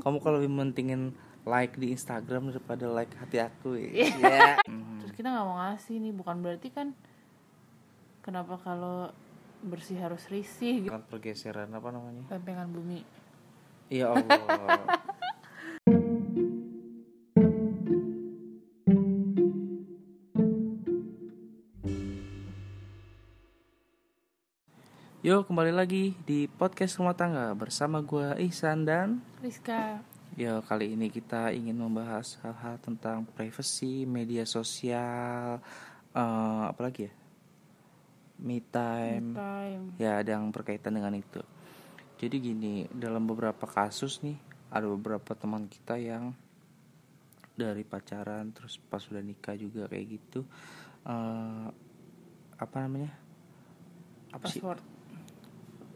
[0.00, 1.12] kamu kalau lebih mentingin
[1.48, 3.88] like di Instagram daripada like hati aku ya.
[3.88, 4.08] Iya.
[4.20, 4.48] Iya.
[5.00, 6.92] Terus kita nggak mau ngasih nih bukan berarti kan
[8.20, 9.12] kenapa kalau
[9.60, 10.92] bersih harus risih gitu.
[10.92, 12.24] Kan pergeseran apa namanya?
[12.32, 13.04] Lempengan bumi.
[13.90, 14.80] Ya Allah
[25.20, 30.00] Yo kembali lagi di podcast rumah tangga bersama gua Ihsan dan Rizka
[30.32, 35.60] Ya kali ini kita ingin membahas hal-hal tentang privacy, media sosial,
[36.16, 37.12] eh apa lagi ya?
[38.40, 39.36] Me time.
[39.36, 41.44] time Ya ada yang berkaitan dengan itu.
[42.16, 44.40] Jadi gini, dalam beberapa kasus nih
[44.72, 46.32] ada beberapa teman kita yang
[47.52, 50.48] dari pacaran terus pas sudah nikah juga kayak gitu.
[51.04, 51.68] eh
[52.56, 53.12] apa namanya?
[54.32, 54.64] Apa sih?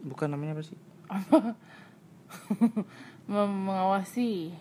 [0.05, 0.77] Bukan namanya apa sih?
[3.29, 4.53] Mengawasi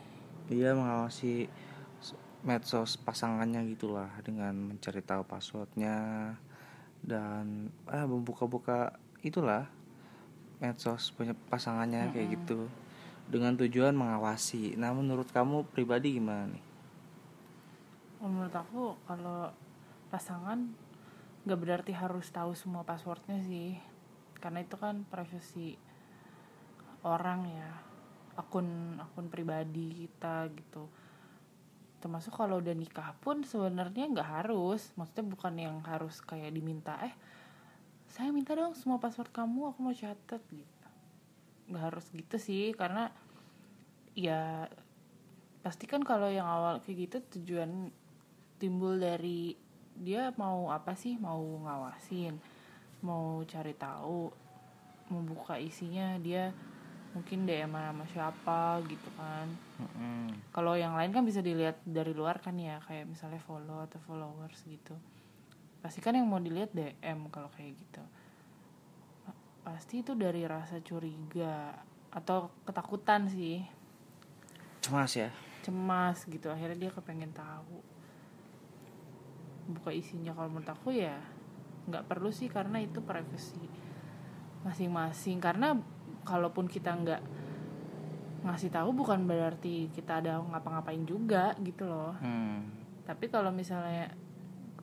[0.48, 1.48] Dia mengawasi
[2.44, 5.96] medsos pasangannya gitulah dengan mencari tahu passwordnya
[7.00, 9.68] dan ah membuka-buka itulah
[10.60, 12.68] medsos punya pasangannya kayak gitu
[13.28, 14.76] dengan tujuan mengawasi.
[14.76, 16.64] Nah menurut kamu pribadi gimana nih?
[18.24, 19.52] menurut aku kalau
[20.08, 20.72] pasangan
[21.44, 23.76] nggak berarti harus tahu semua passwordnya sih
[24.44, 25.80] karena itu kan privasi
[27.00, 27.70] orang ya
[28.36, 30.84] akun akun pribadi kita gitu.
[32.04, 34.92] Termasuk kalau udah nikah pun sebenarnya nggak harus.
[35.00, 37.16] Maksudnya bukan yang harus kayak diminta eh
[38.12, 40.88] saya minta dong semua password kamu aku mau catat gitu.
[41.72, 43.08] Nggak harus gitu sih karena
[44.12, 44.68] ya
[45.64, 47.88] pasti kan kalau yang awal kayak gitu tujuan
[48.60, 49.56] timbul dari
[49.96, 52.36] dia mau apa sih mau ngawasin
[53.04, 54.32] mau cari tahu
[55.12, 56.48] mau buka isinya dia
[57.12, 59.46] mungkin DM sama siapa gitu kan.
[60.50, 64.58] Kalau yang lain kan bisa dilihat dari luar kan ya kayak misalnya follow atau followers
[64.66, 64.96] gitu.
[65.78, 68.02] Pasti kan yang mau dilihat DM kalau kayak gitu.
[69.62, 71.70] Pasti itu dari rasa curiga
[72.10, 73.62] atau ketakutan sih.
[74.82, 75.30] Cemas ya.
[75.64, 77.80] cemas gitu akhirnya dia kepengen tahu.
[79.64, 81.16] Buka isinya kalau menurut aku ya
[81.84, 83.60] nggak perlu sih karena itu privacy
[84.62, 85.76] masing-masing karena
[86.24, 87.22] kalaupun kita nggak
[88.44, 92.64] ngasih tahu bukan berarti kita ada ngapa-ngapain juga gitu loh Hmm.
[93.04, 94.12] tapi kalau misalnya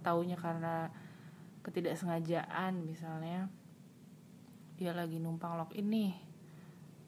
[0.02, 0.90] taunya karena
[1.62, 3.50] ketidaksengajaan misalnya
[4.76, 6.14] dia lagi numpang login nih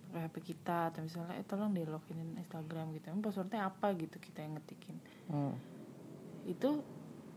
[0.08, 4.18] pakai HP kita atau misalnya eh tolong deh loginin Instagram gitu emang passwordnya apa gitu
[4.18, 5.58] kita yang ngetikin Hmm.
[6.46, 6.86] itu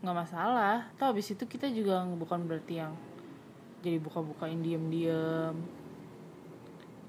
[0.07, 2.95] nggak masalah toh habis itu kita juga bukan berarti yang
[3.83, 5.55] jadi buka-bukain diem-diem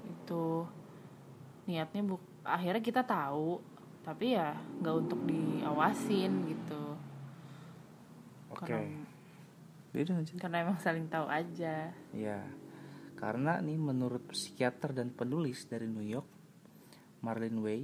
[0.03, 0.67] itu
[1.63, 3.63] niatnya bu akhirnya kita tahu
[4.03, 4.51] tapi ya
[4.83, 6.83] nggak untuk diawasin gitu
[8.51, 8.67] Oke.
[8.67, 8.83] karena,
[9.95, 10.33] Beda aja.
[10.35, 12.43] karena emang saling tahu aja Ya,
[13.15, 16.25] karena nih menurut psikiater dan penulis dari New York,
[17.21, 17.81] Marlene Way,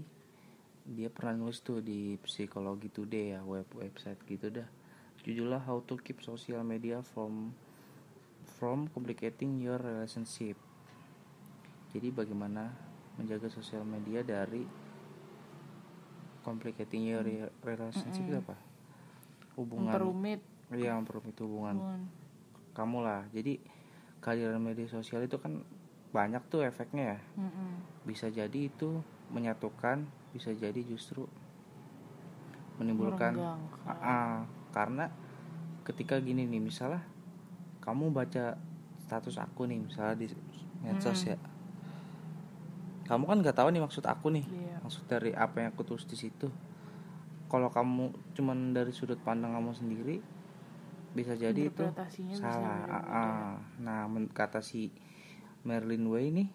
[0.85, 4.69] dia pernah nulis tuh di Psikologi Today ya, web website gitu dah.
[5.25, 7.57] Judulnya How to Keep Social Media from
[8.45, 10.53] from Complicating Your Relationship.
[11.89, 12.69] Jadi bagaimana
[13.17, 14.61] menjaga sosial media dari
[16.45, 17.25] complicating your
[17.65, 18.53] relationship itu apa?
[19.57, 19.89] Hubungan.
[19.89, 22.01] memperumit Iya, memperumit hubungan hubungan.
[22.73, 23.61] kamu lah jadi
[24.19, 25.61] kehadiran media sosial itu kan
[26.09, 27.69] banyak tuh efeknya ya Mm-mm.
[28.03, 28.99] bisa jadi itu
[29.29, 31.29] menyatukan bisa jadi justru
[32.75, 34.49] menimbulkan Merenggangkan.
[34.75, 35.07] Karena
[35.87, 36.99] ketika gini nih misalnya
[37.79, 38.59] kamu baca
[38.99, 40.27] status aku nih misalnya di
[40.81, 41.31] medsos Hmm.
[41.31, 41.37] ya
[43.05, 44.81] kamu kan nggak tahu nih maksud aku nih Iya.
[44.81, 46.49] maksud dari apa yang aku tulis di situ
[47.45, 50.17] kalau kamu cuman dari sudut pandang kamu sendiri
[51.13, 52.97] bisa jadi itu bisa salah beda-beda.
[52.97, 53.51] ah, ah.
[53.77, 54.89] nah kata si
[55.61, 56.49] Merlin Way nih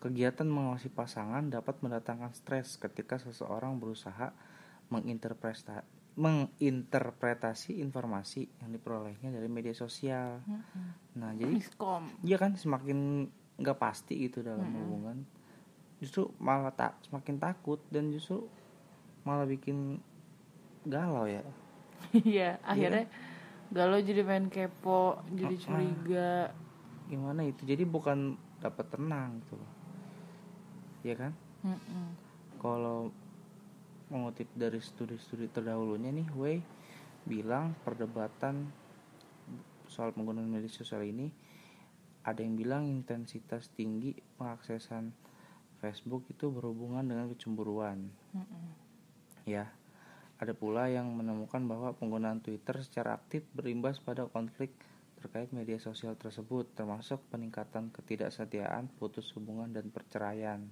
[0.00, 4.32] kegiatan mengawasi pasangan dapat mendatangkan stres ketika seseorang berusaha
[4.88, 5.84] menginterpreta
[6.16, 10.40] menginterpretasi informasi yang diperolehnya dari media sosial.
[10.48, 10.88] Mm-mm.
[11.20, 15.24] nah jadi miskom Iya kan semakin nggak pasti gitu dalam hubungan
[15.96, 18.44] justru malah tak semakin takut dan justru
[19.24, 20.00] malah bikin
[20.84, 21.42] galau ya.
[22.12, 23.08] Iya akhirnya
[23.72, 25.60] galau jadi main kepo jadi ah.
[25.60, 26.32] curiga.
[27.08, 27.64] Gimana itu?
[27.64, 29.72] Jadi bukan dapat tenang gitu loh.
[31.02, 31.32] Iya kan?
[32.60, 33.10] Kalau
[34.10, 36.58] mengutip dari studi-studi terdahulunya nih Wei
[37.26, 38.70] bilang perdebatan
[39.90, 41.30] soal penggunaan media sosial ini
[42.26, 45.14] ada yang bilang intensitas tinggi pengaksesan
[45.78, 48.10] Facebook itu berhubungan dengan kecemburuan.
[48.34, 48.64] Mm-mm.
[49.46, 49.70] Ya,
[50.42, 54.74] ada pula yang menemukan bahwa penggunaan Twitter secara aktif berimbas pada konflik
[55.22, 60.66] terkait media sosial tersebut, termasuk peningkatan ketidaksetiaan, putus hubungan, dan perceraian.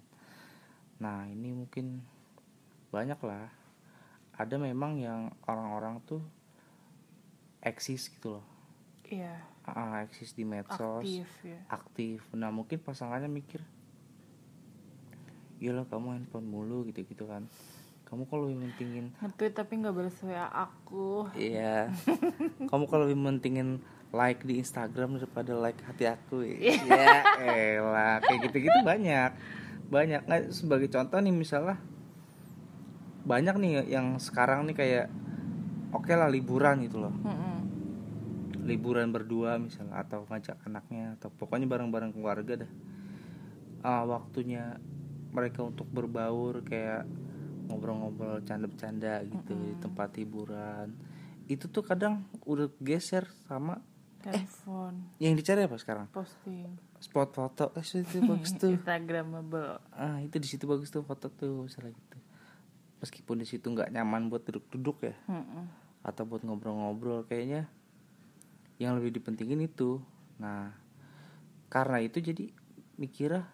[1.01, 2.03] Nah, ini mungkin
[2.95, 3.51] banyak lah.
[4.35, 6.23] Ada memang yang orang-orang tuh
[7.59, 8.45] eksis gitu loh,
[9.05, 11.61] Iya, Ah, eksis di medsos, aktif ya.
[11.67, 12.21] aktif.
[12.33, 13.59] Nah, mungkin pasangannya mikir,
[15.59, 17.47] Iyalah kamu handphone mulu gitu-gitu kan.
[18.05, 21.31] Kamu kalau lebih mentingin Nge-tweet tapi nggak balas WA aku.
[21.33, 21.89] Iya.
[22.71, 23.81] Kamu kalau lebih mentingin
[24.13, 26.75] like di Instagram daripada like hati aku ya.
[26.85, 27.11] Ya
[27.81, 29.31] elah, kayak gitu-gitu banyak.
[29.89, 31.81] Banyak nggak sebagai contoh nih misalnya
[33.25, 35.07] banyak nih yang sekarang nih kayak
[35.91, 37.15] oke lah liburan gitu loh.
[37.25, 37.57] Mm-mm.
[38.65, 42.73] Liburan berdua misalnya atau ngajak anaknya atau pokoknya bareng-bareng keluarga dah.
[43.85, 44.81] Ah, waktunya
[45.33, 47.05] mereka untuk berbaur kayak
[47.69, 50.93] ngobrol-ngobrol canda-canda gitu di tempat hiburan.
[51.49, 53.81] Itu tuh kadang udah geser sama
[54.25, 59.77] Handphone, yang dicari apa sekarang posting, spot foto eh itu bagus tuh Instagramable.
[59.93, 62.17] ah itu di situ bagus tuh foto tuh misalnya gitu
[63.05, 65.65] meskipun di situ nggak nyaman buat duduk-duduk ya Mm-mm.
[66.01, 67.69] atau buat ngobrol-ngobrol kayaknya
[68.81, 70.01] yang lebih dipentingin itu
[70.41, 70.73] nah
[71.69, 72.49] karena itu jadi
[72.97, 73.45] mikirnya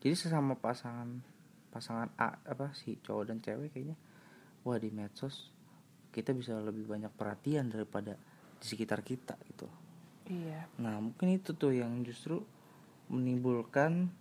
[0.00, 1.20] jadi sesama pasangan
[1.68, 4.00] pasangan A apa sih cowok dan cewek kayaknya
[4.64, 5.52] wah di medsos
[6.16, 8.16] kita bisa lebih banyak perhatian daripada
[8.56, 9.68] di sekitar kita gitu
[10.28, 12.44] Iya, Nah mungkin itu tuh yang justru
[13.08, 14.12] menimbulkan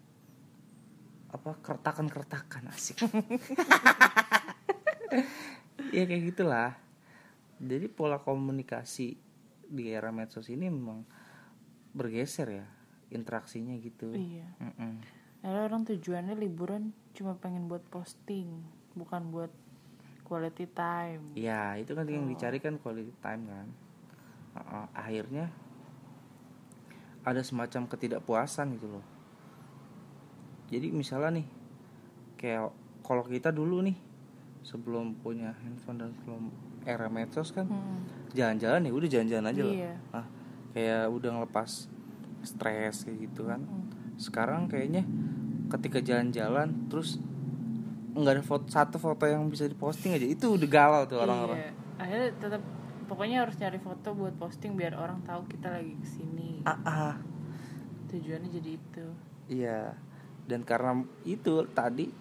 [1.27, 3.03] apa kertakan-kertakan asik.
[5.95, 6.77] ya kayak gitulah.
[7.57, 9.18] Jadi pola komunikasi
[9.68, 11.04] di era medsos ini memang
[11.92, 12.68] bergeser ya
[13.12, 14.12] interaksinya gitu.
[14.13, 14.48] iya.
[14.59, 15.00] Mm-mm.
[15.44, 18.62] Ada orang tujuannya liburan cuma pengen buat posting,
[19.00, 19.51] bukan buat
[20.27, 21.24] quality time.
[21.39, 23.68] Ya itu kan yang dicari kan quality time kan.
[24.57, 25.53] Uh-uh, akhirnya
[27.24, 29.06] ada semacam ketidakpuasan gitu loh.
[30.68, 31.48] Jadi misalnya nih,
[32.36, 32.75] kayak
[33.07, 33.95] kalau kita dulu nih
[34.67, 36.51] sebelum punya handphone dan sebelum
[36.83, 37.99] era medsos kan Mm.
[38.35, 39.63] jalan-jalan ya udah jalan-jalan aja.
[39.63, 39.93] Iya.
[40.11, 40.27] Ah,
[40.75, 41.69] kayak udah ngelepas
[42.43, 43.63] stres kayak gitu kan.
[43.63, 43.87] Mm.
[44.19, 45.07] Sekarang kayaknya
[45.71, 47.19] ketika jalan-jalan terus
[48.11, 51.59] nggak ada foto satu foto yang bisa diposting aja itu udah galau tuh orang-orang.
[51.63, 51.71] Iya.
[51.97, 52.61] Akhirnya tetap
[53.07, 56.59] pokoknya harus cari foto buat posting biar orang tahu kita lagi ke sini.
[56.67, 57.15] Ah, ah.
[58.11, 59.05] Tujuannya jadi itu.
[59.47, 59.95] Iya.
[60.47, 62.11] Dan karena itu tadi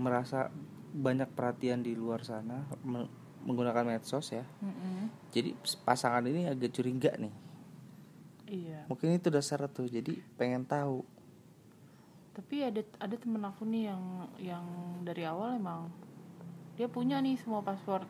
[0.00, 0.48] merasa
[0.90, 3.10] banyak perhatian di luar sana me-
[3.46, 4.44] menggunakan medsos ya.
[4.60, 5.08] Mm-mm.
[5.32, 5.56] Jadi
[5.86, 7.32] pasangan ini agak curiga nih.
[8.50, 8.80] Iya.
[8.90, 9.88] Mungkin itu dasar tuh.
[9.88, 11.06] Jadi pengen tahu.
[12.36, 14.02] Tapi ada ada temen aku nih yang
[14.38, 14.66] yang
[15.06, 15.88] dari awal emang
[16.74, 18.06] dia punya nih semua password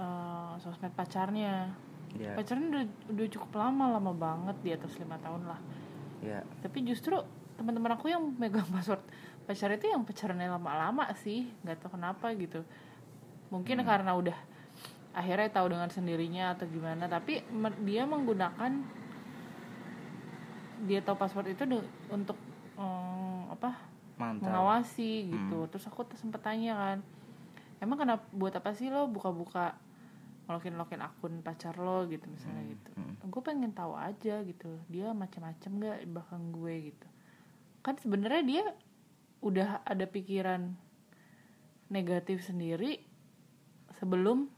[0.00, 1.74] eh, sosmed pacarnya.
[2.14, 2.32] Ya.
[2.38, 5.60] Pacarnya udah, udah cukup lama lama banget di atas lima tahun lah.
[6.22, 6.40] Ya.
[6.62, 7.18] Tapi justru
[7.58, 9.02] teman-teman aku yang megang password
[9.44, 12.64] pacar itu yang pacarannya lama-lama sih, nggak tahu kenapa gitu.
[13.52, 14.36] Mungkin karena udah
[15.14, 17.06] akhirnya tahu dengan sendirinya atau gimana.
[17.06, 17.44] Tapi
[17.84, 18.72] dia menggunakan
[20.84, 21.64] dia tahu password itu
[22.12, 22.36] untuk
[22.76, 23.78] em, apa
[24.14, 24.46] Mantap.
[24.46, 26.98] mengawasi gitu terus aku sempet tanya kan
[27.82, 29.74] emang kenapa buat apa sih lo buka-buka
[30.46, 32.90] ngelokin lokin akun pacar lo gitu misalnya gitu
[33.24, 37.08] gue pengen tahu aja gitu dia macam-macam gak belakang gue gitu
[37.80, 38.62] kan sebenarnya dia
[39.44, 40.72] udah ada pikiran
[41.86, 43.04] negatif sendiri
[43.94, 44.48] sebelum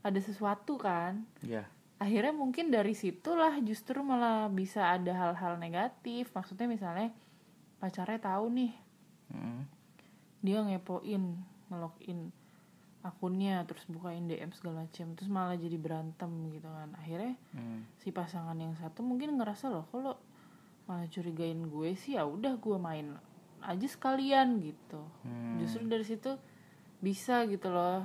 [0.00, 1.66] ada sesuatu kan Ya.
[1.98, 7.10] akhirnya mungkin dari situlah justru malah bisa ada hal-hal negatif maksudnya misalnya
[7.76, 8.72] pacarnya tahu nih
[9.26, 9.62] Mm.
[10.40, 11.24] dia ngepoin
[11.66, 12.30] ngelogin
[13.02, 17.82] akunnya terus bukain DM segala macam terus malah jadi berantem gitu kan akhirnya Mm.
[17.98, 20.14] si pasangan yang satu mungkin ngerasa loh kalau
[20.86, 23.10] malah curigain gue sih ya udah gue main
[23.60, 25.56] aja sekalian gitu Hmm.
[25.58, 26.36] justru dari situ
[26.98, 28.04] bisa gitu loh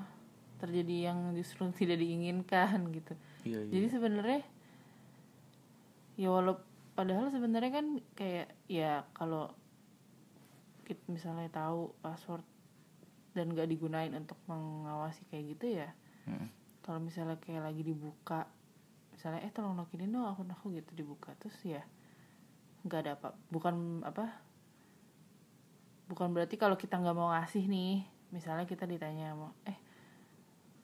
[0.58, 3.72] terjadi yang justru tidak diinginkan gitu Iya, iya.
[3.72, 4.41] jadi sebenarnya
[6.15, 6.60] ya walau
[6.91, 9.50] padahal sebenarnya kan kayak ya kalau
[10.84, 12.43] kita misalnya tahu password
[13.31, 15.89] dan gak digunain untuk mengawasi kayak gitu ya
[16.22, 16.53] Mm.
[16.81, 18.46] kalau misalnya kayak lagi dibuka
[19.10, 21.81] misalnya eh tolong loginin dong akun aku gitu dibuka terus ya
[22.81, 24.29] nggak ada apa bukan apa
[26.12, 29.80] bukan berarti kalau kita nggak mau ngasih nih misalnya kita ditanya mau eh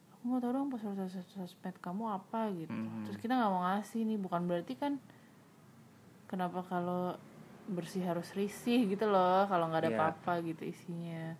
[0.10, 3.03] aku mau tahu dong password sos- sosmed kamu apa gitu Mhm.
[3.03, 4.93] terus kita nggak mau ngasih nih bukan berarti kan
[6.25, 7.19] kenapa kalau
[7.67, 10.00] bersih harus risih gitu loh kalau nggak ada Iya.
[10.00, 11.36] apa-apa gitu isinya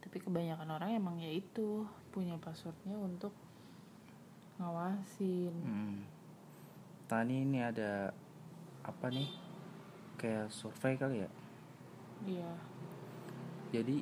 [0.00, 3.36] tapi kebanyakan orang emang ya itu punya passwordnya untuk
[4.56, 6.00] ngawasin Hmm.
[7.04, 8.12] Tani ini ada
[8.84, 9.28] apa nih?
[10.16, 11.28] Kayak survei kali ya.
[12.24, 12.52] Iya
[13.68, 14.00] Jadi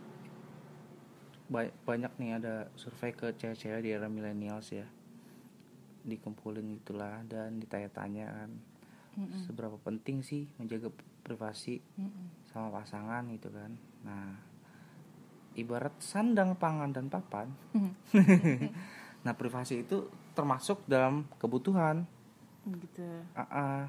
[1.47, 4.87] ba- banyak nih ada survei ke cewek-cewek di era millennials ya.
[6.07, 8.51] Dikumpulin gitulah dan ditanya-tanya kan
[9.17, 9.43] Mm-mm.
[9.43, 10.93] seberapa penting sih menjaga
[11.25, 12.47] privasi Mm-mm.
[12.47, 13.75] sama pasangan gitu kan.
[14.07, 14.39] Nah,
[15.57, 17.51] ibarat sandang, pangan dan papan.
[19.27, 20.07] nah, privasi itu
[20.37, 22.07] termasuk dalam kebutuhan.
[22.67, 23.03] gitu
[23.35, 23.89] AA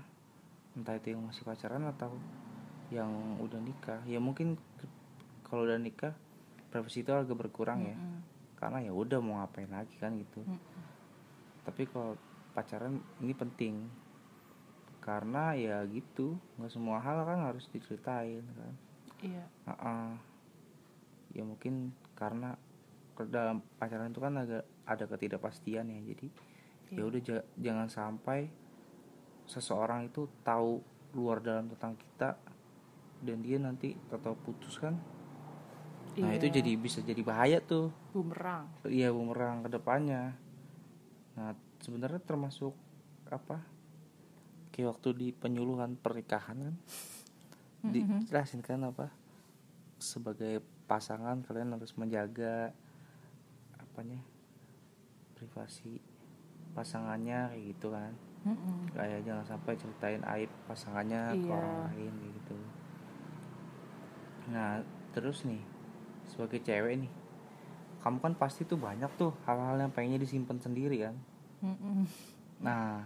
[0.73, 2.13] entah itu yang masih pacaran atau
[2.89, 3.99] yang udah nikah.
[4.03, 4.55] Ya mungkin
[5.43, 6.15] kalau udah nikah
[6.67, 7.95] privasi itu agak berkurang ya.
[7.95, 8.19] Mm-mm.
[8.57, 10.41] karena ya udah mau ngapain lagi kan gitu.
[10.41, 10.81] Mm-mm.
[11.61, 12.15] tapi kalau
[12.51, 13.85] pacaran ini penting.
[14.97, 18.73] Karena ya gitu nggak semua hal kan harus diceritain kan.
[19.19, 19.45] Iya.
[19.65, 19.99] AA
[21.31, 22.55] ya mungkin karena
[23.27, 25.99] dalam pacaran itu kan agak ada ketidakpastian ya.
[26.03, 26.27] Jadi
[26.87, 27.03] ya Iya.
[27.03, 28.47] udah ja- jangan sampai
[29.43, 32.35] seseorang itu tahu luar dalam tentang kita
[33.19, 34.97] dan dia nanti atau putus kan?
[36.17, 36.55] Nah itu Iya.
[36.57, 37.93] jadi bisa jadi bahaya tuh.
[38.09, 38.65] Bumerang.
[38.83, 40.33] Iya bumerang ke depannya.
[41.33, 42.73] Nah sebenarnya termasuk
[43.27, 43.61] apa?
[44.71, 46.75] Kayak waktu di penyuluhan pernikahan kan?
[47.85, 49.13] Dijelasin kan apa?
[49.97, 52.73] Sebagai pasangan kalian harus menjaga
[53.77, 54.21] apanya?
[55.33, 56.01] Privasi
[56.73, 58.13] pasangannya kayak gitu kan?
[58.37, 58.87] Mm-mm.
[58.95, 61.51] kayak jangan sampai ceritain aib pasangannya ke Iya.
[61.51, 62.55] orang lain gitu
[64.47, 64.79] nah
[65.11, 65.59] terus nih
[66.27, 67.11] sebagai cewek nih
[67.99, 71.15] kamu kan pasti tuh banyak tuh hal-hal yang pengennya disimpan sendiri kan
[71.59, 72.07] Mm-mm.
[72.61, 73.03] nah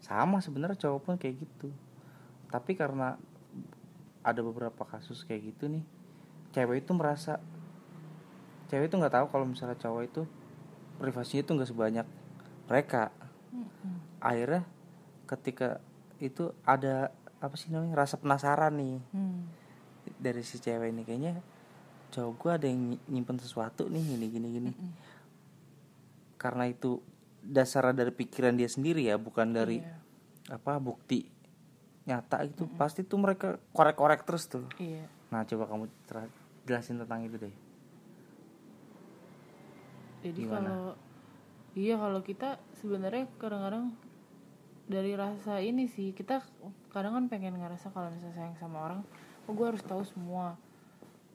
[0.00, 1.68] sama sebenarnya cowok pun kayak gitu
[2.48, 3.18] tapi karena
[4.22, 5.84] ada beberapa kasus kayak gitu nih
[6.54, 7.36] cewek itu merasa
[8.66, 10.22] cewek itu nggak tahu kalau misalnya cowok itu
[10.96, 12.06] privasinya itu nggak sebanyak
[12.66, 13.12] mereka
[13.52, 13.94] Mm-mm.
[14.22, 14.62] akhirnya
[15.26, 15.82] ketika
[16.22, 19.42] itu ada apa sih namanya rasa penasaran nih Mm.
[20.16, 21.32] Dari si cewek ini kayaknya
[22.08, 24.70] cowok gue ada yang ny- nyimpen sesuatu nih gini gini gini.
[24.70, 24.92] Mm-mm.
[26.36, 27.00] karena itu
[27.40, 29.96] dasar dari pikiran dia sendiri ya bukan dari Iya.
[30.52, 31.26] apa bukti
[32.04, 34.62] nyata gitu pasti tuh mereka korek-korek terus tuh.
[34.78, 35.10] Iya.
[35.32, 35.84] Nah coba kamu
[36.62, 37.54] jelasin tentang itu deh.
[40.22, 40.94] Jadi kalau
[41.74, 43.94] iya kalau kita sebenarnya kadang-kadang
[44.86, 46.42] dari rasa ini sih kita
[46.90, 49.00] kadang kan pengen ngerasa kalau misalnya sayang sama orang
[49.46, 50.58] oh gue harus tahu semua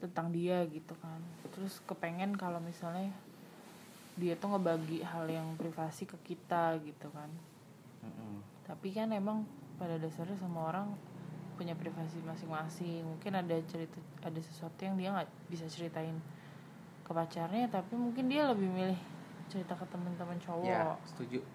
[0.04, 1.20] tentang dia gitu kan.
[1.54, 3.12] Terus kepengen kalau misalnya
[4.20, 7.32] dia tuh ngebagi hal yang privasi ke kita gitu kan.
[8.02, 8.42] Mm-mm.
[8.66, 9.46] tapi kan emang
[9.78, 10.90] pada dasarnya semua orang
[11.54, 13.06] punya privasi masing-masing.
[13.06, 16.18] Mungkin ada cerita ada sesuatu yang dia nggak bisa ceritain
[17.06, 18.98] ke pacarnya tapi mungkin dia lebih milih
[19.54, 20.66] cerita ke teman-teman cowok.
[20.66, 21.46] Ya setuju.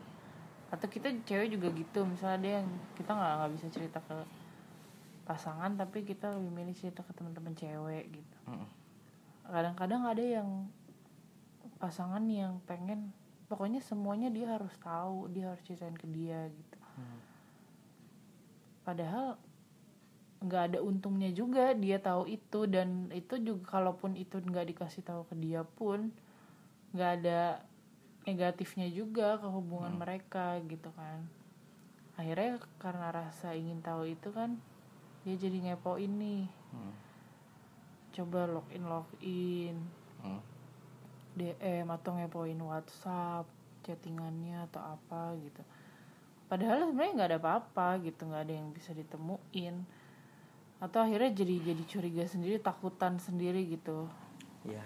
[0.70, 2.06] Atau kita cewek juga gitu.
[2.06, 4.16] Misalnya dia yang kita nggak nggak bisa cerita ke
[5.26, 8.38] pasangan tapi kita lebih milih cerita ke teman-teman cewek gitu.
[9.46, 10.70] Kadang-kadang ada yang
[11.76, 13.12] pasangan yang pengen
[13.46, 16.78] pokoknya semuanya dia harus tahu dia harus ceritain ke dia gitu.
[16.96, 17.20] Hmm.
[18.88, 19.36] padahal
[20.40, 25.28] nggak ada untungnya juga dia tahu itu dan itu juga kalaupun itu nggak dikasih tahu
[25.28, 26.08] ke dia pun
[26.96, 27.60] nggak ada
[28.24, 31.26] negatifnya juga ke hubungan mereka gitu kan.
[32.16, 34.56] Akhirnya karena rasa ingin tahu itu kan
[35.26, 36.94] dia jadi ngepoin nih Hmm.
[38.14, 39.76] coba login login.
[40.22, 40.40] Hmm.
[41.36, 43.44] DM atau ngepoin WhatsApp
[43.82, 45.60] chattingannya atau apa gitu.
[46.46, 49.82] Padahal sebenarnya nggak ada apa-apa gitu nggak ada yang bisa ditemuin.
[50.78, 54.06] Atau akhirnya jadi jadi curiga sendiri takutan sendiri gitu.
[54.62, 54.82] Iya.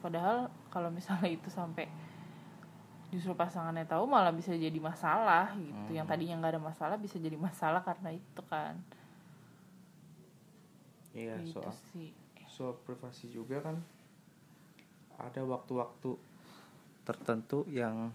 [0.00, 1.84] padahal kalau misalnya itu sampai
[3.12, 5.90] justru pasangannya tahu malah bisa jadi masalah gitu.
[5.92, 8.78] Yang tadinya nggak ada masalah bisa jadi masalah karena itu kan
[11.10, 12.10] Iya, gitu soal sih.
[12.46, 13.76] soal privasi juga kan
[15.18, 16.16] ada waktu-waktu
[17.02, 18.14] tertentu yang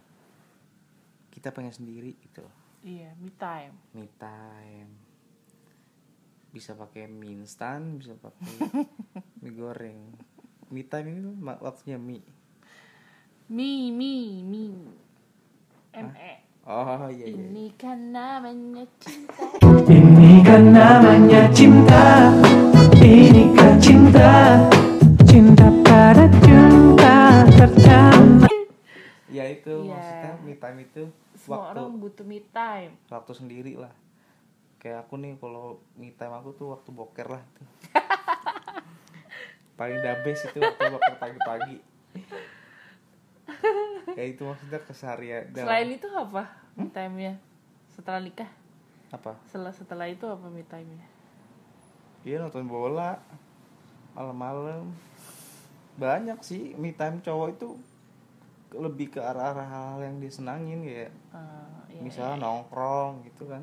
[1.33, 2.45] kita pengen sendiri gitu
[2.85, 3.75] iya me time.
[3.97, 4.91] Me time.
[6.53, 8.55] Bisa pakai mie instan bisa pakai
[9.41, 10.15] mie goreng.
[10.71, 11.19] Me time ini
[11.59, 12.23] waktunya mie.
[13.49, 14.93] Me me me me
[16.65, 17.45] oh iya iya.
[17.49, 19.41] Ini kan namanya cinta.
[19.85, 22.05] Ini kan namanya cinta
[23.05, 24.57] Ini cinta
[25.23, 27.17] Cinta pada jumpa
[27.53, 28.49] pertama
[29.27, 29.93] ya itu Iya.
[29.93, 31.03] maksudnya me time itu
[31.35, 33.93] semua waktu orang butuh me time waktu sendiri lah
[34.79, 37.61] kayak aku nih kalau me time aku tuh waktu boker lah itu
[39.77, 41.77] paling best itu waktu boker pagi-pagi
[44.09, 46.43] kayak itu maksudnya keseharian dalam- Selain itu apa
[46.73, 47.37] me time-nya?
[47.91, 48.49] Setelah nikah?
[49.11, 51.05] apa Setelah setelah itu apa me time-nya?
[52.25, 53.15] Iya nonton bola.
[54.11, 54.89] Malam-malam.
[55.95, 57.67] Banyak sih me time cowok itu
[58.75, 61.09] lebih ke arah-arah hal yang disenangin ya Eh,
[61.89, 63.61] iya, misalnya nongkrong gitu kan.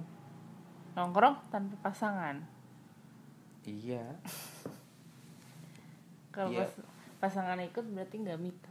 [0.95, 2.37] Nongkrong tanpa pasangan.
[3.62, 4.02] iya.
[6.33, 6.64] Kalau Iya.
[6.64, 6.81] pas-
[7.21, 8.71] pasangan ikut berarti nggak me time.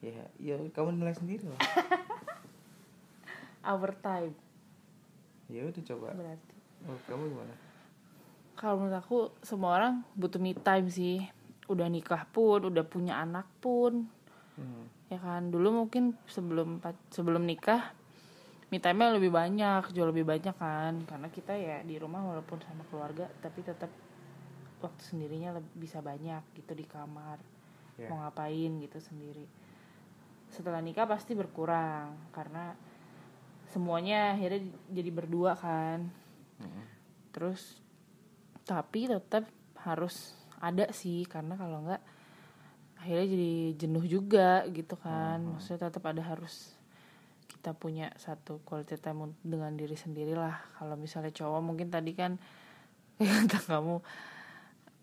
[0.00, 1.60] ya ya kamu nilai sendiri lah.
[3.62, 4.32] Our time.
[5.46, 6.08] Ya udah coba.
[6.14, 6.54] Berarti.
[6.82, 7.52] oh, kamu gimana
[8.60, 11.24] Kalau menurut aku semua orang butuh me time sih.
[11.64, 14.04] Udah nikah pun, udah punya anak pun,
[14.60, 14.84] Hmm.
[15.08, 15.48] ya kan.
[15.48, 16.76] Dulu mungkin sebelum
[17.08, 17.96] sebelum nikah
[18.68, 21.00] me time-nya lebih banyak, jauh lebih banyak kan.
[21.08, 23.88] Karena kita ya di rumah walaupun sama keluarga, tapi tetap
[24.84, 27.40] waktu sendirinya leb- bisa banyak gitu di kamar.
[27.96, 28.12] Ya.
[28.12, 29.48] Mau ngapain gitu sendiri.
[30.50, 32.74] Setelah nikah pasti berkurang karena
[33.70, 36.10] semuanya akhirnya jadi berdua kan.
[36.60, 36.84] Mm-mm.
[37.30, 37.80] terus
[38.70, 39.50] tapi tetap
[39.82, 41.98] harus ada sih karena kalau enggak
[43.02, 45.42] akhirnya jadi jenuh juga gitu kan.
[45.42, 46.78] Maksudnya tetap ada harus
[47.50, 50.54] kita punya satu quality time dengan diri sendiri lah.
[50.78, 52.38] Kalau misalnya cowok mungkin tadi kan
[53.18, 53.98] kata kamu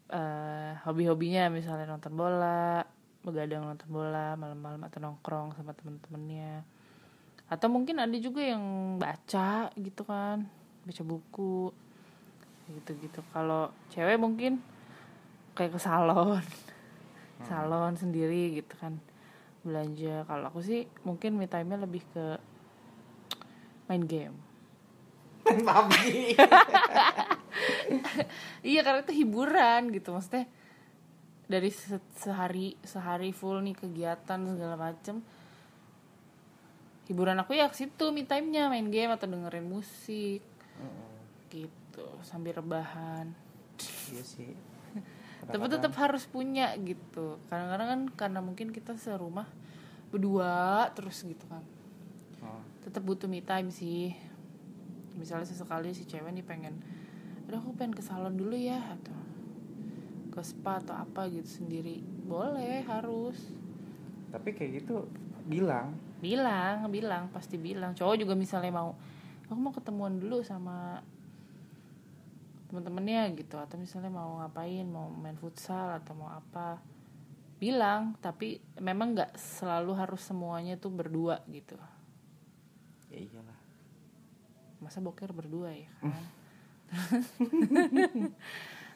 [0.08, 2.80] eh hobi-hobinya misalnya nonton bola
[3.20, 6.64] begadang nonton bola malam-malam atau nongkrong sama temen-temennya.
[7.52, 10.48] Atau mungkin ada juga yang baca gitu kan
[10.88, 11.76] baca buku
[12.70, 13.24] gitu-gitu.
[13.32, 14.60] Kalau cewek mungkin
[15.54, 16.44] kayak ke salon.
[17.46, 18.98] Salon sendiri gitu kan.
[19.62, 20.26] Belanja.
[20.26, 22.26] Kalau aku sih mungkin me time-nya lebih ke
[23.88, 24.36] main game.
[28.62, 30.12] Iya karena itu hiburan gitu.
[30.12, 30.46] Maksudnya
[31.48, 35.24] dari se- sehari sehari full nih kegiatan segala macem.
[37.08, 40.44] Hiburan aku ya ke situ me time-nya main game atau dengerin musik
[41.98, 43.34] gitu sambil rebahan.
[44.14, 44.54] Iya sih.
[45.50, 47.42] Tapi tetap harus punya gitu.
[47.50, 49.50] Kadang-kadang kan karena mungkin kita serumah
[50.14, 51.66] berdua terus gitu kan.
[52.38, 52.62] Oh.
[52.86, 54.14] tetap butuh me time sih.
[55.18, 56.78] Misalnya sesekali si cewek nih pengen
[57.50, 59.18] udah aku pengen ke salon dulu ya atau
[60.30, 62.06] ke spa atau apa gitu sendiri.
[62.06, 63.42] Boleh harus.
[64.30, 65.10] Tapi kayak gitu
[65.50, 65.98] bilang.
[66.22, 67.98] Bilang bilang pasti bilang.
[67.98, 68.94] Cowok juga misalnya mau
[69.50, 71.02] aku mau ketemuan dulu sama
[72.68, 76.84] temen-temennya gitu atau misalnya mau ngapain mau main futsal atau mau apa
[77.58, 81.80] bilang tapi memang nggak selalu harus semuanya tuh berdua gitu.
[83.10, 83.60] Ya iyalah.
[84.84, 86.14] Masa boker berdua ya kan?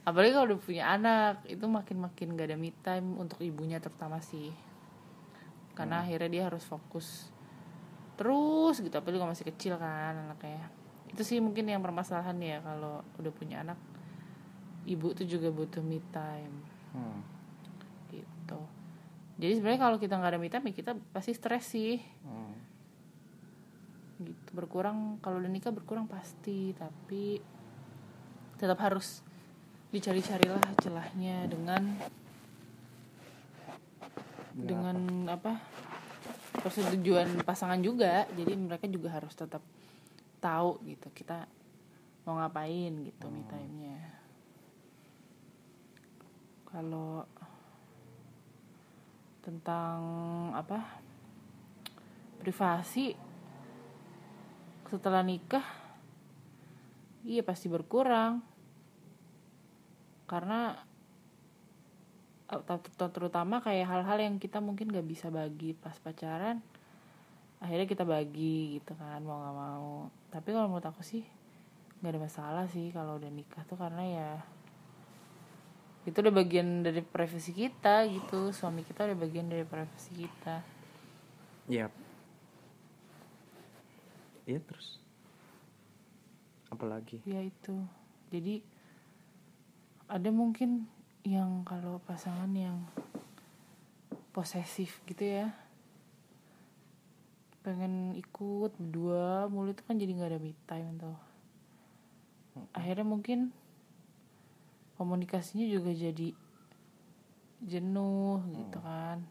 [0.08, 4.22] Apalagi kalau udah punya anak itu makin makin gak ada me time untuk ibunya terutama
[4.22, 4.54] sih.
[5.74, 7.30] Karena akhirnya dia harus fokus
[8.22, 10.70] terus gitu apalagi kalau masih kecil kan anaknya
[11.12, 13.76] itu sih mungkin yang permasalahan ya kalau udah punya anak
[14.88, 16.56] ibu tuh juga butuh me time.
[16.92, 17.24] Hmm.
[18.12, 18.60] gitu.
[19.40, 22.00] Jadi sebenarnya kalau kita nggak ada me time ya kita pasti stres sih.
[22.26, 22.56] Hmm.
[24.24, 24.50] gitu.
[24.56, 27.40] Berkurang kalau udah nikah berkurang pasti tapi
[28.58, 29.26] tetap harus
[29.92, 31.84] dicari-carilah celahnya dengan
[34.56, 35.60] dengan apa?
[36.62, 38.28] Persetujuan pasangan juga.
[38.36, 39.64] Jadi mereka juga harus tetap
[40.42, 41.46] tahu gitu kita
[42.26, 44.02] mau ngapain gitu me time-nya.
[46.66, 47.30] Kalau
[49.46, 50.00] tentang
[50.54, 51.02] apa
[52.42, 53.14] privasi
[54.90, 55.64] setelah nikah
[57.22, 58.42] iya pasti berkurang.
[60.26, 60.74] Karena
[62.98, 66.60] terutama kayak hal-hal yang kita mungkin gak bisa bagi pas pacaran
[67.62, 71.22] akhirnya kita bagi gitu kan mau nggak mau tapi kalau menurut aku sih
[72.02, 74.30] nggak ada masalah sih kalau udah nikah tuh karena ya
[76.10, 80.82] itu udah bagian dari privasi kita gitu suami kita udah bagian dari privasi kita
[81.72, 81.94] Yap.
[84.44, 85.00] Iya terus.
[86.72, 87.20] Apalagi?
[87.28, 87.76] ya itu
[88.32, 88.64] jadi
[90.08, 90.88] ada mungkin
[91.24, 92.88] yang kalau pasangan yang
[94.32, 95.52] posesif gitu ya
[97.62, 101.20] pengen ikut berdua mulu itu kan jadi nggak ada me time tuh.
[102.74, 103.54] Akhirnya mungkin
[104.98, 106.34] komunikasinya juga jadi
[107.62, 109.22] jenuh gitu kan.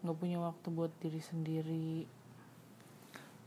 [0.00, 2.08] Nggak punya waktu buat diri sendiri.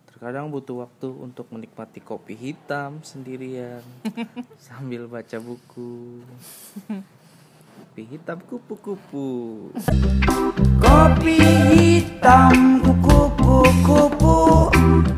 [0.06, 3.82] Terkadang butuh waktu untuk menikmati kopi hitam sendirian
[4.62, 6.21] sambil baca buku
[7.71, 9.27] kopi hitam kupu-kupu.
[10.81, 11.38] Kopi
[11.71, 14.36] hitam kupu-kupu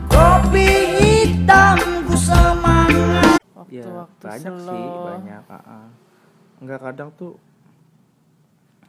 [0.09, 0.67] Kopi
[1.01, 3.41] hitam ku semangat.
[3.73, 4.69] Ya Waktu-waktu banyak slow.
[4.69, 5.87] sih banyak ah, ah.
[6.61, 7.41] nggak kadang tuh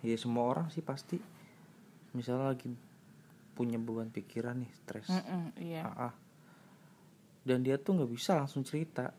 [0.04, 1.16] ya semua orang sih pasti
[2.12, 2.68] misalnya lagi
[3.56, 5.08] punya beban pikiran nih stres.
[5.08, 5.88] Mm-mm, iya.
[5.88, 6.14] Ah, ah.
[7.48, 9.12] dan dia tuh nggak bisa langsung cerita.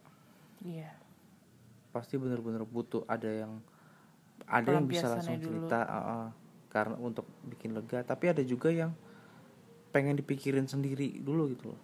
[0.61, 0.93] Iya.
[1.89, 3.57] Pasti bener-bener butuh ada yang
[4.45, 5.65] ada yang bisa langsung dulu.
[5.65, 6.27] cerita ah, ah.
[6.69, 8.91] karena untuk bikin lega tapi ada juga yang
[9.95, 11.81] pengen dipikirin sendiri dulu gitu loh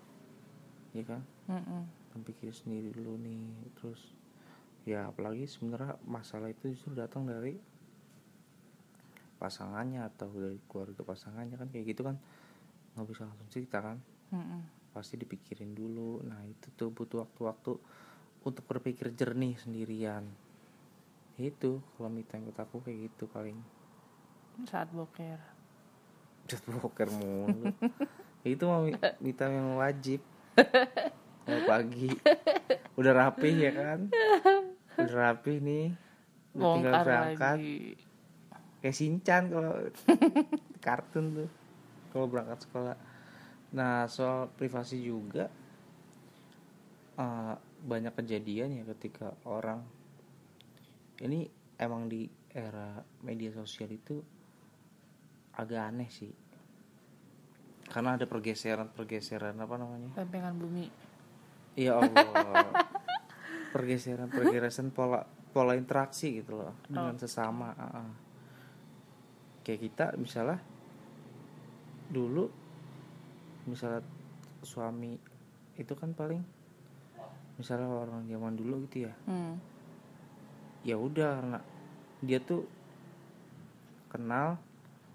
[0.91, 1.81] ya kan Mm-mm.
[2.11, 4.01] pengen pikirin sendiri dulu nih terus
[4.83, 7.55] ya apalagi sebenarnya masalah itu justru datang dari
[9.41, 12.19] pasangannya atau dari keluarga pasangannya kan kayak gitu kan
[12.93, 13.97] nggak bisa langsung cerita kan
[14.35, 14.91] Mm-mm.
[14.93, 17.71] pasti dipikirin dulu nah itu tuh butuh waktu-waktu
[18.41, 20.25] untuk berpikir jernih sendirian
[21.39, 23.55] itu kalau me time buat aku kayak gitu paling.
[24.67, 25.39] Saat boker.
[26.49, 27.71] Just poker mulu.
[28.41, 28.91] Itu mah me
[29.21, 30.19] me time yang wajib.
[31.47, 32.09] Mau pagi.
[32.97, 33.99] Udah rapih ya kan?
[34.99, 35.93] Udah rapih nih.
[36.57, 37.57] Udah tinggal berangkat.
[37.57, 37.79] lagi.
[38.81, 39.73] Kayak Shinchan kalau
[40.85, 41.49] kartun tuh
[42.11, 42.97] kalau berangkat sekolah.
[43.77, 45.47] Nah soal privasi juga
[47.15, 49.81] eh, banyak kejadian ya ketika orang
[51.21, 51.45] ini
[51.77, 54.17] emang di era media sosial itu
[55.55, 56.33] agak aneh sih.
[57.91, 60.11] Karena ada pergeseran pergeseran apa namanya?
[60.15, 60.85] Lempengan bumi.
[61.75, 62.67] Ya Allah.
[63.75, 65.23] Pergeseran pergeseran pola
[65.55, 66.75] pola interaksi gitu loh.
[66.87, 68.11] Dengan sesama ah, ah.
[69.63, 70.59] kayak kita misalnya
[72.11, 72.51] dulu
[73.71, 74.03] misalnya
[74.59, 75.15] suami
[75.79, 76.43] itu kan paling
[77.55, 79.13] misalnya orang zaman dulu gitu ya.
[79.23, 79.70] Hmm.
[80.81, 81.59] Ya udah karena
[82.21, 82.65] dia tuh
[84.07, 84.57] kenal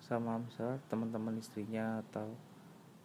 [0.00, 2.31] sama misalnya teman-teman istrinya atau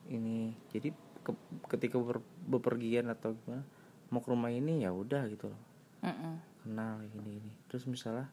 [0.07, 0.53] ini.
[0.69, 3.65] Jadi ke- ketika ber- bepergian atau gimana
[4.09, 5.61] mau ke rumah ini ya udah gitu loh.
[6.01, 6.33] Mm-mm.
[6.61, 7.51] kenal ini ini.
[7.65, 8.29] Terus misalnya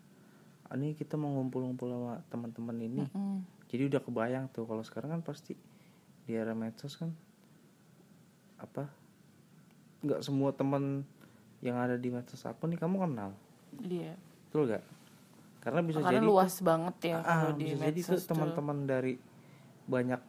[0.68, 3.00] "Ah, ini kita mau ngumpul-ngumpul sama teman-teman ini.
[3.08, 3.40] Mm.
[3.68, 5.52] jadi udah kebayang tuh kalau sekarang kan pasti
[6.24, 7.12] di era medsos kan
[8.56, 8.88] apa
[10.00, 11.04] nggak semua teman
[11.60, 13.32] yang ada di medsos aku nih kamu kenal
[13.84, 14.14] iya.
[14.48, 14.84] Betul gak
[15.58, 19.14] karena bisa karena jadi luas banget ya ah, kalau di bisa jadi tuh teman-teman dari
[19.90, 20.22] banyak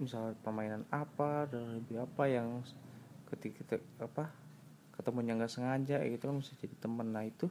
[0.00, 2.64] misalnya permainan apa dan lebih apa yang
[3.28, 4.32] ketika kita apa
[4.96, 7.46] ketemunya nggak sengaja gitu kan bisa jadi temen nah itu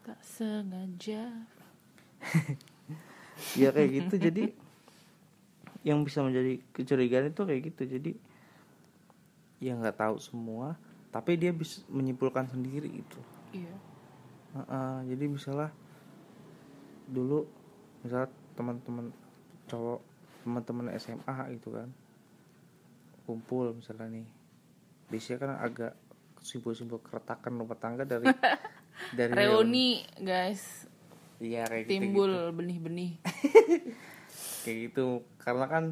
[0.00, 1.28] tak sengaja.
[3.56, 4.20] Ya kayak gitu.
[4.20, 4.52] Jadi
[5.80, 7.82] yang bisa menjadi kecurigaan itu kayak gitu.
[7.88, 8.12] Jadi
[9.64, 10.76] ya nggak tahu semua
[11.08, 13.20] tapi dia bisa menyimpulkan sendiri gitu
[13.54, 13.74] iya.
[14.50, 15.70] Heeh, jadi misalnya
[17.10, 17.46] dulu
[18.02, 19.06] misalnya teman-teman
[19.70, 20.00] cowok
[20.42, 21.90] teman-teman SMA gitu kan
[23.28, 24.26] kumpul misalnya nih
[25.10, 25.92] biasanya kan agak
[26.40, 28.26] simbol-simbol keretakan rumah tangga dari
[29.18, 30.88] dari reuni guys.
[31.40, 33.16] Iya kayak gitu, timbul benih-benih.
[34.60, 35.84] Kayak gitu karena kan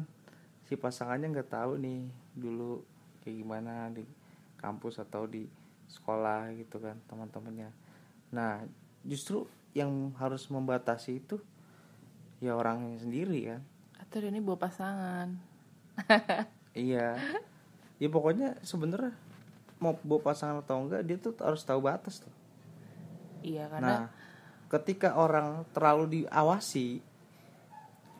[0.69, 2.05] si pasangannya nggak tahu nih
[2.37, 2.85] dulu
[3.25, 4.05] kayak gimana di
[4.61, 5.49] kampus atau di
[5.89, 7.73] sekolah gitu kan teman-temannya.
[8.31, 8.63] Nah
[9.01, 11.41] justru yang harus membatasi itu
[12.39, 13.61] ya orangnya sendiri kan
[13.99, 15.27] atau dia ini bawa pasangan.
[16.73, 17.17] Iya.
[17.99, 19.11] Ya pokoknya sebenarnya
[19.77, 22.33] mau bawa pasangan atau enggak dia tuh harus tahu batas tuh.
[23.43, 23.95] Iya nah karena
[24.69, 27.01] ketika orang terlalu diawasi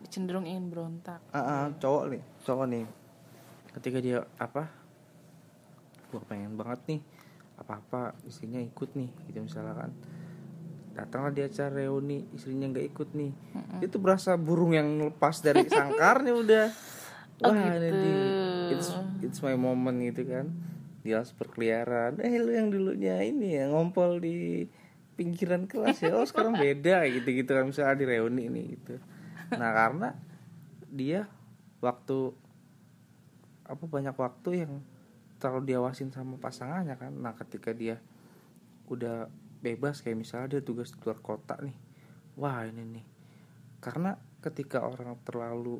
[0.10, 1.21] cenderung ingin berontak.
[1.29, 2.86] Ah, ah, cowok nih cowok nih.
[3.79, 4.67] Ketika dia apa
[6.10, 7.01] gua pengen banget nih
[7.59, 9.91] apa apa istrinya ikut nih gitu misalnya kan.
[10.95, 13.31] Datanglah di acara reuni istrinya nggak ikut nih.
[13.83, 16.67] Itu berasa burung yang lepas dari sangkarnya udah.
[17.39, 18.03] Oh, wah ini gitu.
[18.03, 18.11] di
[18.75, 18.89] it's
[19.23, 20.51] it's my moment gitu kan.
[21.07, 22.19] Dia harus berkeliaran.
[22.19, 24.67] Eh lu yang dulunya ini ya ngompol di
[25.15, 26.19] pinggiran kelas ya.
[26.19, 27.63] Oh sekarang beda gitu gitu kan.
[27.71, 28.99] Misalnya di reuni nih gitu.
[29.55, 30.19] Nah karena
[30.91, 31.31] dia
[31.79, 32.35] waktu
[33.63, 34.83] apa banyak waktu yang
[35.39, 37.15] terlalu diawasin sama pasangannya kan.
[37.15, 37.97] Nah ketika dia
[38.91, 39.32] udah
[39.63, 41.75] bebas kayak misalnya dia tugas di luar kota nih.
[42.36, 43.06] Wah ini nih.
[43.80, 45.80] Karena ketika orang terlalu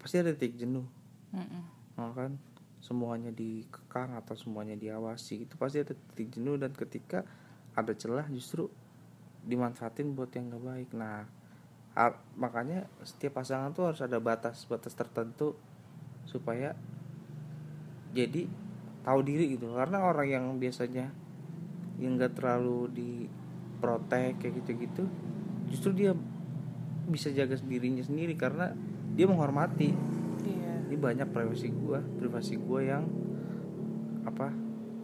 [0.00, 0.88] pasti ada titik jenuh.
[1.36, 1.64] Mm-mm.
[2.00, 2.40] nah, kan?
[2.80, 6.56] Semuanya dikekang atau semuanya diawasi itu pasti ada titik jenuh.
[6.56, 7.28] Dan ketika
[7.76, 8.72] ada celah justru
[9.44, 10.90] dimanfaatin buat yang gak baik.
[10.96, 11.28] Nah
[12.38, 15.58] makanya setiap pasangan tuh harus ada batas batas tertentu
[16.30, 16.78] supaya
[18.18, 18.42] jadi
[19.06, 19.70] tahu diri gitu.
[19.70, 21.14] Karena orang yang biasanya
[21.98, 25.06] yang nggak terlalu diprotek kayak gitu-gitu
[25.68, 26.14] justru dia
[27.08, 28.72] bisa jaga dirinya sendiri karena
[29.18, 29.90] dia menghormati.
[30.46, 30.72] Iya.
[30.88, 33.04] Ini banyak privasi gua privasi gua yang
[34.22, 34.52] apa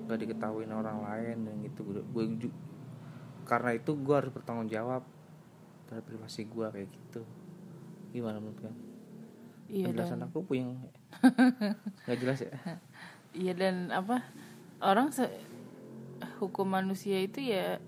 [0.07, 1.83] nggak diketahuin orang lain dan gitu.
[2.13, 2.25] Gue
[3.45, 5.03] karena itu gua harus bertanggung jawab
[5.89, 7.25] terhadap privasi gua kayak gitu.
[8.15, 8.84] Gimana menurut kamu
[9.69, 10.77] iya penjelasan dan aku puyeng.
[12.07, 12.53] Nggak jelas ya?
[13.35, 14.23] Iya dan apa
[14.79, 15.43] orang se-
[16.39, 17.79] hukum manusia itu ya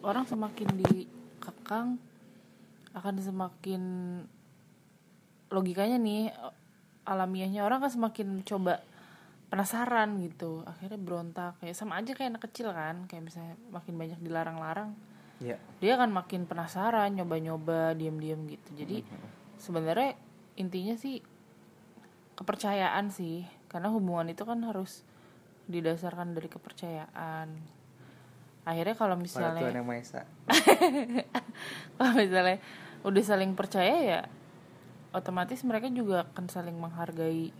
[0.00, 2.00] orang semakin dikekang
[2.90, 3.82] akan semakin
[5.50, 6.30] logikanya nih
[7.04, 8.80] alamiahnya orang kan semakin coba
[9.50, 10.62] penasaran gitu.
[10.62, 14.94] Akhirnya berontak kayak sama aja kayak anak kecil kan kayak misalnya makin banyak dilarang-larang
[15.40, 18.68] ya dia akan makin penasaran nyoba-nyoba diam-diam gitu.
[18.78, 19.02] Jadi
[19.60, 20.16] sebenarnya
[20.56, 21.20] intinya sih
[22.34, 25.04] kepercayaan sih karena hubungan itu kan harus
[25.68, 27.48] didasarkan dari kepercayaan.
[28.64, 30.22] Akhirnya kalau misalnya Tuhan yang Maha Esa.
[31.96, 32.58] Kalau misalnya
[33.06, 34.20] udah saling percaya ya
[35.16, 37.50] otomatis mereka juga akan saling menghargai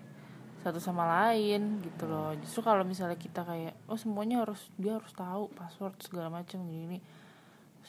[0.60, 2.36] satu sama lain gitu loh.
[2.44, 7.00] Justru kalau misalnya kita kayak oh semuanya harus dia harus tahu password segala macam gini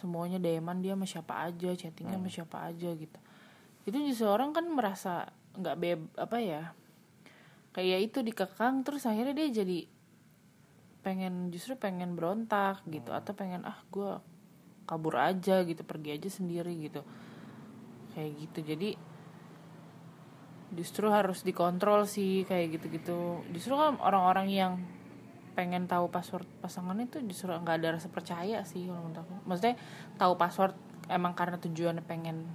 [0.02, 3.19] semuanya deman dia sama siapa aja chattingnya sama siapa aja gitu
[3.85, 6.63] itu justru orang kan merasa nggak beb apa ya
[7.71, 9.79] kayak itu dikekang terus akhirnya dia jadi
[11.01, 14.21] pengen justru pengen berontak gitu atau pengen ah gue
[14.85, 17.01] kabur aja gitu pergi aja sendiri gitu.
[18.11, 18.59] Kayak gitu.
[18.75, 18.89] Jadi
[20.75, 23.41] justru harus dikontrol sih kayak gitu-gitu.
[23.55, 24.73] Justru kan orang-orang yang
[25.51, 29.33] pengen tahu password pasangan itu justru nggak ada rasa percaya sih kalau menurut aku.
[29.47, 29.75] Maksudnya
[30.19, 30.75] tahu password
[31.07, 32.47] emang karena tujuannya pengen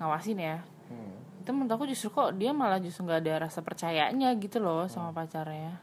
[0.00, 1.40] ngawasin ya Hmm.
[1.40, 5.16] itu menurut aku justru kok dia malah justru nggak ada rasa percayanya gitu loh sama
[5.16, 5.80] pacarnya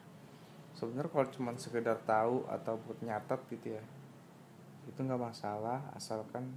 [0.78, 3.84] sebenarnya kalau cuma sekedar tahu atau buat nyatet gitu ya
[4.88, 6.54] itu nggak masalah asalkan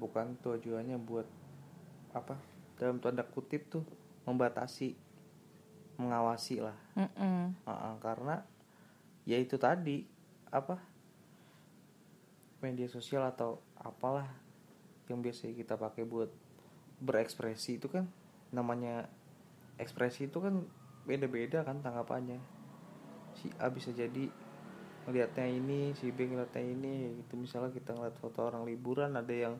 [0.00, 1.26] bukan tujuannya buat
[2.16, 2.38] apa
[2.80, 3.84] dalam tanda kutip tuh
[4.24, 4.96] membatasi
[6.00, 7.52] mengawasi lah Mm-mm.
[7.68, 8.40] Heeh, karena
[9.28, 10.02] ya itu tadi
[10.48, 10.80] apa
[12.62, 14.26] media sosial atau apalah
[15.10, 16.30] yang biasa kita pakai buat
[17.02, 18.06] berekspresi itu kan
[18.54, 19.10] namanya
[19.76, 20.62] ekspresi itu kan
[21.02, 22.38] beda-beda kan tanggapannya.
[23.34, 24.30] Si A bisa jadi
[25.02, 27.34] ngelihatnya ini si B ngeliatnya ini gitu.
[27.34, 29.58] Misalnya kita ngeliat foto orang liburan ada yang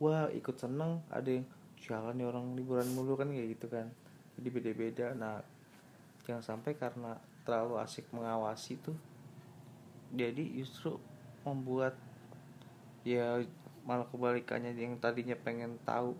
[0.00, 1.04] wah ikut seneng.
[1.12, 1.46] Ada yang
[1.78, 3.92] jalan nih orang liburan mulu kan kayak gitu kan.
[4.40, 5.12] Jadi beda-beda.
[5.12, 5.44] Nah
[6.24, 8.92] jangan sampai karena terlalu asik mengawasi tuh
[10.12, 10.96] jadi justru
[11.44, 11.96] membuat
[13.04, 13.40] ya
[13.88, 16.12] malah kebalikannya yang tadinya pengen tahu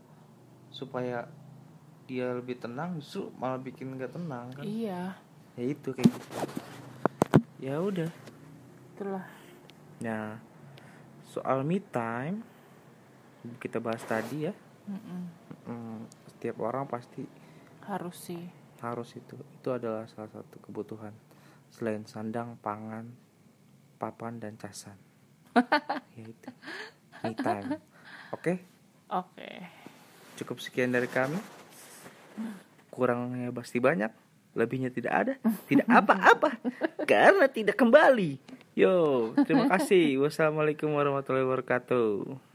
[0.69, 1.27] supaya
[2.09, 4.65] dia lebih tenang justru malah bikin nggak tenang kan?
[4.65, 5.13] Iya.
[5.61, 6.39] Ya itu kayak gitu.
[7.61, 8.11] Ya udah.
[8.97, 9.27] Itulah.
[10.01, 10.41] Nah
[11.29, 12.41] soal me time
[13.61, 14.55] kita bahas tadi ya.
[14.89, 16.09] Mm-mm.
[16.33, 17.29] Setiap orang pasti
[17.85, 18.45] harus sih.
[18.79, 19.35] harus itu.
[19.59, 21.11] Itu adalah salah satu kebutuhan.
[21.69, 23.11] Selain sandang pangan
[23.99, 24.97] papan dan casan.
[26.19, 26.51] Ya itu.
[27.27, 27.83] Me time.
[28.31, 28.63] Oke?
[29.11, 29.78] Oke
[30.39, 31.39] cukup sekian dari kami.
[32.95, 34.11] Kurangnya pasti banyak
[34.55, 35.35] lebihnya tidak ada.
[35.67, 36.59] Tidak apa-apa
[37.07, 38.39] karena tidak kembali.
[38.79, 40.23] Yo terima kasih.
[40.23, 42.48] Wassalamualaikum warahmatullahi wabarakatuh